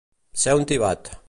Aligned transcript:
Ser 0.43 0.55
un 0.61 0.65
tibat. 0.73 1.17